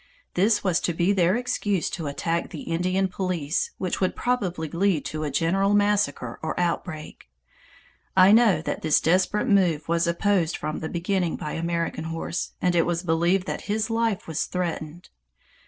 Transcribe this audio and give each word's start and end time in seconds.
This 0.33 0.63
was 0.63 0.79
to 0.79 0.95
be 0.95 1.13
their 1.13 1.35
excuse 1.35 1.87
to 1.91 2.07
attack 2.07 2.49
the 2.49 2.61
Indian 2.61 3.07
police, 3.07 3.69
which 3.77 4.01
would 4.01 4.15
probably 4.15 4.67
lead 4.67 5.05
to 5.05 5.23
a 5.23 5.29
general 5.29 5.75
massacre 5.75 6.39
or 6.41 6.59
outbreak. 6.59 7.29
I 8.17 8.31
know 8.31 8.63
that 8.63 8.81
this 8.81 8.99
desperate 8.99 9.47
move 9.47 9.87
was 9.87 10.07
opposed 10.07 10.57
from 10.57 10.79
the 10.79 10.89
beginning 10.89 11.35
by 11.35 11.51
American 11.51 12.05
Horse, 12.05 12.53
and 12.63 12.73
it 12.73 12.87
was 12.87 13.03
believed 13.03 13.45
that 13.45 13.69
his 13.69 13.91
life 13.91 14.27
was 14.27 14.45
threatened. 14.47 15.09